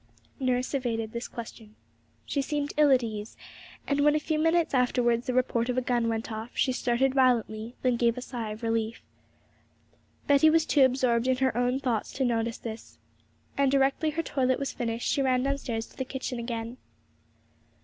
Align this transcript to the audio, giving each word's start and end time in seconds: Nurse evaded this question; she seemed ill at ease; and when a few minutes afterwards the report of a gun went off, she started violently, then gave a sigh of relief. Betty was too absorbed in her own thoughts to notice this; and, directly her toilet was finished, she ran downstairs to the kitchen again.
Nurse 0.39 0.73
evaded 0.73 1.11
this 1.13 1.27
question; 1.27 1.75
she 2.25 2.41
seemed 2.41 2.73
ill 2.75 2.89
at 2.89 3.03
ease; 3.03 3.37
and 3.85 3.99
when 4.01 4.15
a 4.15 4.19
few 4.19 4.39
minutes 4.39 4.73
afterwards 4.73 5.27
the 5.27 5.33
report 5.35 5.69
of 5.69 5.77
a 5.77 5.81
gun 5.81 6.09
went 6.09 6.31
off, 6.31 6.49
she 6.57 6.71
started 6.71 7.13
violently, 7.13 7.75
then 7.83 7.97
gave 7.97 8.17
a 8.17 8.21
sigh 8.23 8.49
of 8.49 8.63
relief. 8.63 9.03
Betty 10.25 10.49
was 10.49 10.65
too 10.65 10.83
absorbed 10.83 11.27
in 11.27 11.37
her 11.37 11.55
own 11.55 11.79
thoughts 11.79 12.11
to 12.13 12.25
notice 12.25 12.57
this; 12.57 12.97
and, 13.55 13.71
directly 13.71 14.09
her 14.09 14.23
toilet 14.23 14.57
was 14.57 14.73
finished, 14.73 15.07
she 15.07 15.21
ran 15.21 15.43
downstairs 15.43 15.85
to 15.85 15.95
the 15.95 16.03
kitchen 16.03 16.39
again. 16.39 16.77